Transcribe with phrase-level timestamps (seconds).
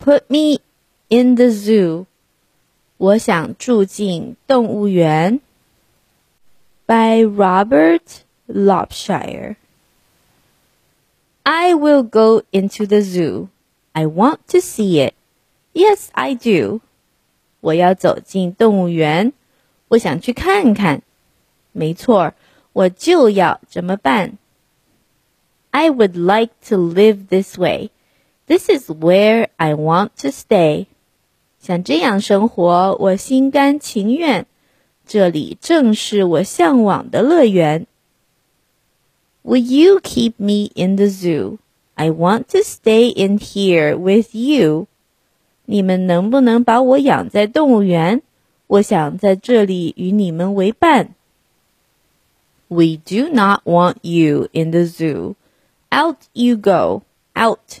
[0.00, 0.60] Put me
[1.08, 2.06] in the zoo.
[2.96, 5.40] 我想住进动物园。
[6.86, 8.02] By Robert
[8.48, 9.56] Lopshire.
[11.42, 13.48] I will go into the zoo.
[13.92, 15.14] I want to see it.
[15.72, 16.80] Yes, I do.
[17.60, 19.32] 我要走进动物园，
[19.88, 21.02] 我想去看看。
[21.72, 22.32] 没错，
[22.72, 24.38] 我就要这么办。
[25.70, 27.90] I would like to live this way.
[28.50, 30.86] This is where I want to stay.
[31.60, 34.46] 想这样生活，我心甘情愿。
[35.06, 37.86] 这里正是我向往的乐园。
[39.42, 41.58] Will you keep me in the zoo?
[41.94, 44.86] I want to stay in here with you.
[45.64, 48.22] 你们能不能把我养在动物园？
[48.66, 51.14] 我想在这里与你们为伴。
[52.68, 55.34] We do not want you in the zoo.
[55.90, 57.02] Out you go.
[57.36, 57.80] Out,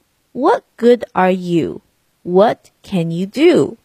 [0.32, 1.80] What good are you?
[2.22, 3.76] What can you do?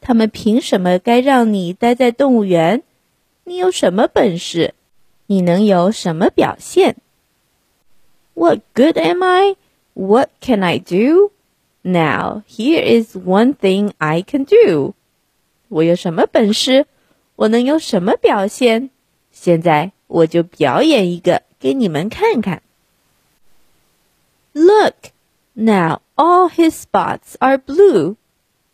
[0.00, 2.82] 他们凭什么该让你待在动物园？
[3.44, 4.74] 你有什么本事？
[5.26, 6.96] 你能有什么表现？
[8.34, 9.56] What good am I?
[9.94, 11.30] What can I do?
[11.82, 14.94] Now here is one thing I can do.
[15.68, 16.86] 我有什么本事？
[17.36, 18.90] 我能有什么表现？
[19.30, 22.62] 现在我就表演一个给你们看看。
[24.52, 25.05] Look,
[25.56, 28.16] now all his spots are blue.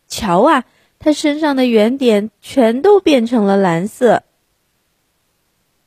[0.07, 0.65] 瞧啊，
[0.97, 4.23] 他身上的圆点全都变成了蓝色。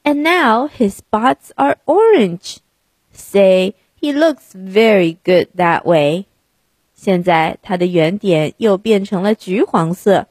[0.05, 2.59] And now his spots are orange.
[3.13, 6.27] Say, he looks very good that way.
[6.95, 10.29] 现在他的圆点又变成了橘黄色。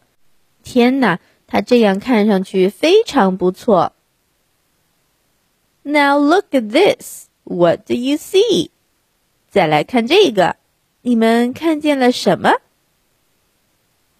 [0.63, 3.93] 天哪，他这样看上去非常不错。
[5.83, 7.27] Now look at this.
[7.43, 8.69] What do you see?
[9.55, 10.55] 再来看这个，
[11.01, 12.61] 你们看见了什么？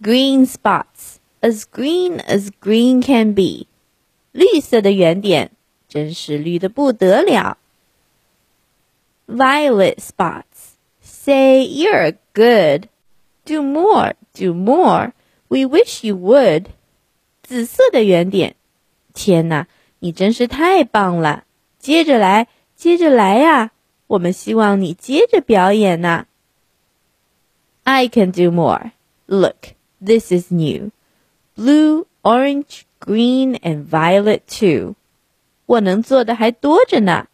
[0.02, 3.68] Green spots, as green as green can be，
[4.32, 5.52] 绿色的圆点，
[5.88, 7.58] 真是绿的不得了。
[9.28, 12.90] Violet spots, say you're good.
[13.46, 15.14] Do more, do more.
[15.48, 16.66] We wish you would.
[17.44, 18.56] 紫色的圆点，
[19.14, 19.68] 天哪，
[20.00, 21.44] 你真是太棒了！
[21.80, 23.72] 接着来，接着来呀！
[24.08, 26.28] 我们希望你接着表演呢。
[27.84, 28.92] I can do more.
[29.26, 30.92] Look, this is new.
[31.56, 34.96] Blue, orange, green, and violet too.
[35.66, 37.28] 我能做的还多着呢。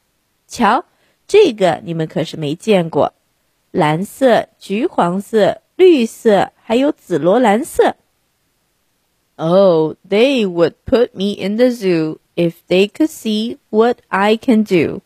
[0.47, 0.85] 瞧，
[1.27, 3.13] 这个你们可是没见过。
[3.71, 7.95] 蓝色、橘黄色、绿色，还有紫罗兰色。
[9.35, 15.01] Oh, they would put me in the zoo if they could see what I can do.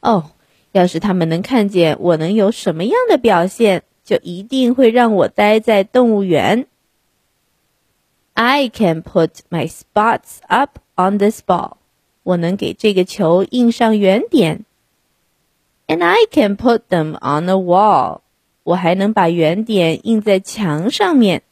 [0.00, 0.30] 哦。
[0.72, 6.66] 要是他们能看见我能有什么样的表现，就一定会让我待在动物园。
[8.34, 11.76] I can put my spots up on this ball。
[12.24, 14.64] 我能给这个球印上圆点。
[15.86, 18.22] And I can put them on a wall。
[18.62, 21.42] 我还能把圆点印在墙上面。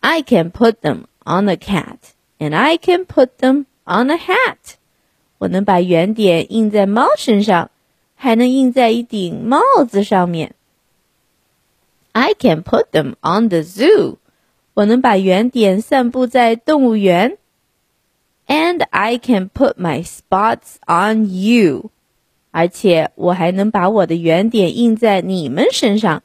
[0.00, 4.76] I can put them on a cat。And I can put them on a hat。
[5.39, 7.71] 我能把圆点印在猫身上，
[8.13, 10.53] 还能印在一顶帽子上面。
[12.11, 14.17] I can put them on the zoo。
[14.73, 17.37] 我能把圆点散布在动物园。
[18.47, 21.91] And I can put my spots on you。
[22.51, 26.23] 而且我还能把我的圆点印在你们身上。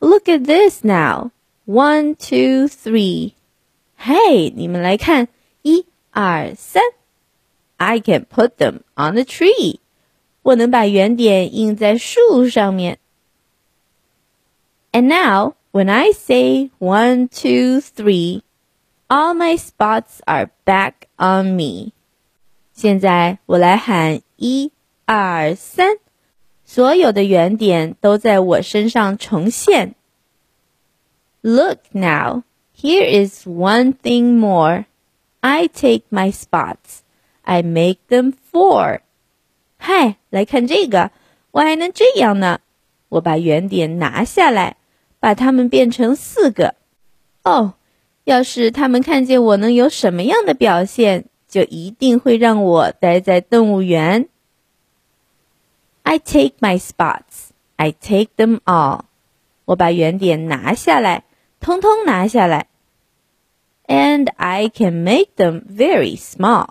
[0.00, 1.30] Look at this now.
[1.66, 3.32] One, two, three.
[3.96, 5.28] 嘿，你们来看，
[5.62, 6.82] 一、二、三。
[7.77, 9.79] I can put them on a tree.
[10.41, 12.99] 我能把圆点印在树上面。
[14.91, 18.41] And now, when I say one, two, three,
[19.07, 21.93] all my spots are back on me.
[22.73, 24.71] 现在我来喊一、
[25.05, 25.97] 二、三，
[26.65, 29.95] 所有的圆点都在我身上重现。
[31.41, 32.43] Look now,
[32.75, 34.85] here is one thing more.
[35.41, 37.01] I take my spots.
[37.47, 39.01] I make them four。
[39.77, 41.11] 嗨，来看这个，
[41.51, 42.59] 我还能这样呢！
[43.09, 44.77] 我把圆点拿下来，
[45.19, 46.75] 把它们变成四个。
[47.43, 47.73] 哦，
[48.23, 54.29] 要是他们看见我能有什么样的表现，就一定会让我待在动物园。
[56.03, 57.49] I take my spots.
[57.75, 59.01] I take them all.
[59.65, 61.25] 我把圆点拿下来，
[61.59, 62.67] 通通拿下来。
[63.85, 66.69] And I can make them very small.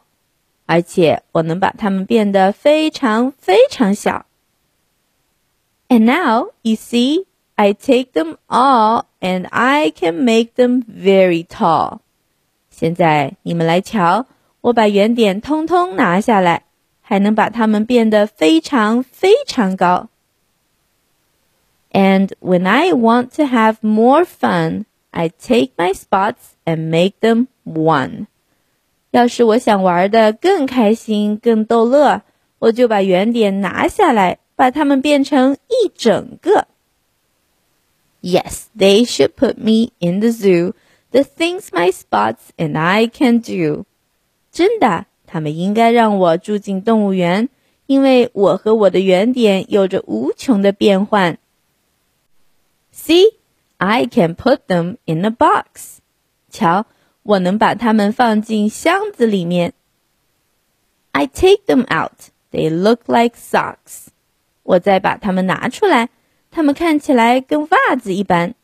[0.66, 4.26] 而且我能把它们变得非常非常小。
[5.88, 11.98] And now you see, I take them all and I can make them very tall.
[12.70, 14.26] 现在你们来瞧，
[14.62, 16.64] 我把圆点通通拿下来，
[17.02, 20.08] 还能把它们变得非常非常高。
[21.90, 28.28] And when I want to have more fun, I take my spots and make them one.
[29.11, 32.21] 要是我想玩的更开心、更逗乐，
[32.59, 36.67] 我就把圆点拿下来，把它们变成一整个。
[38.21, 40.73] Yes, they should put me in the zoo.
[41.11, 43.85] The things my spots and I can do.
[44.51, 47.47] 真的，他们应该让我住进动物园，
[47.85, 51.37] 因为我和我的圆点有着无穷的变换。
[52.93, 53.35] See,
[53.77, 55.99] I can put them in a box.
[56.49, 56.87] 瞧，
[57.27, 59.73] 我能把它们放进箱子里面。
[61.11, 62.31] I take them out.
[62.53, 64.07] They look like socks.
[64.63, 66.07] 我再把它们拿出来。
[66.51, 68.55] 它们看起来跟袜子一般。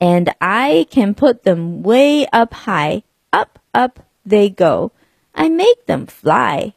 [0.00, 4.90] And I can put them way up high, up, up they go.
[5.30, 6.72] I make them fly.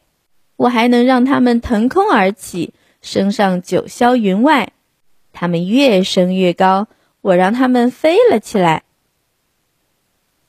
[0.54, 2.72] 我还能让它们腾空而起，
[3.02, 4.72] 升上九霄云外。
[5.32, 6.86] 它们越升越高，
[7.20, 8.84] 我让它们飞了起来。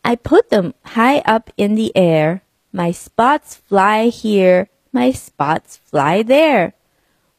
[0.02, 2.42] I put them high up in the air.
[2.72, 4.68] My spots fly here.
[4.92, 6.72] My spots fly there.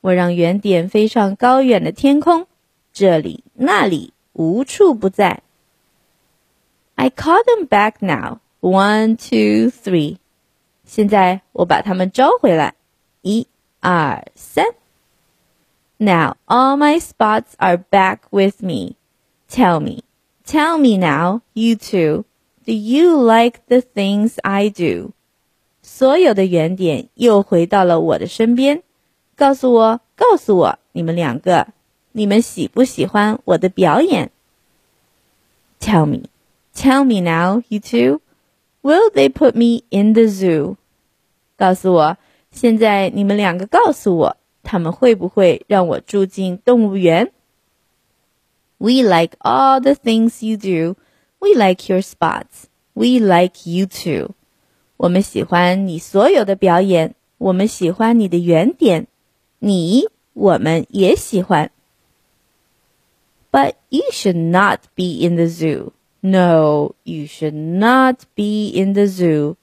[0.01, 2.48] 我让圆点飞上高远的天空，
[2.94, 5.44] 这里那里无处不在。
[6.95, 8.39] I call them back now.
[8.59, 10.18] One, two, three.
[10.83, 12.75] 现在我把它们招回来，
[13.21, 13.48] 一、
[13.80, 14.65] 二、三。
[15.98, 18.95] Now all my spots are back with me.
[19.50, 20.04] Tell me,
[20.45, 22.25] tell me now, you two.
[22.64, 25.11] Do you like the things I do？
[25.82, 28.82] 所有的圆点又回到了我的身边，
[29.37, 31.67] 告诉我，告诉我，你们两个，
[32.12, 34.31] 你们喜不喜欢我的表演
[35.81, 36.29] ？Tell me,
[36.73, 38.20] tell me now, you two.
[38.82, 40.76] Will they put me in the zoo？
[41.56, 42.17] 告诉我，
[42.53, 47.32] 现在你们两个告诉我，他们会不会让我住进动物园
[48.79, 50.97] ？We like all the things you do.
[51.43, 52.69] We like your spots.
[52.94, 54.37] We like you too.
[54.97, 59.09] 我们喜欢你所有的表演，我们喜欢你的圆点，
[59.59, 61.73] 你我们也喜欢。
[63.50, 65.91] But you should not be in the zoo.
[66.21, 69.56] No, you should not be in the zoo.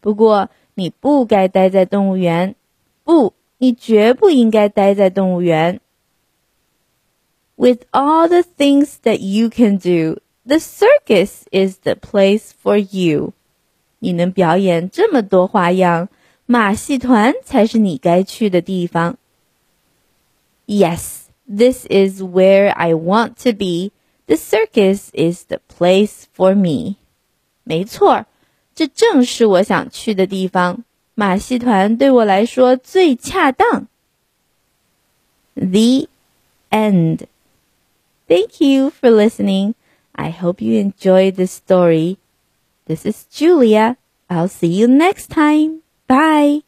[0.00, 2.54] 不过你不该待在动物园，
[3.04, 5.80] 不，你绝不应该待在动物园。
[7.56, 13.33] With all the things that you can do, the circus is the place for you.
[13.99, 16.09] 你能表演这么多花样，
[16.45, 19.17] 马戏团才是你该去的地方。
[20.67, 23.91] Yes, this is where I want to be.
[24.27, 26.97] The circus is the place for me.
[27.63, 28.25] 没错，
[28.75, 30.83] 这正是我想去的地方。
[31.13, 33.87] 马戏团对我来说最恰当。
[35.55, 36.07] The
[36.69, 37.27] end.
[38.27, 39.75] Thank you for listening.
[40.20, 42.18] I hope you enjoyed this story.
[42.84, 43.96] This is Julia.
[44.28, 45.80] I'll see you next time.
[46.06, 46.60] Bye.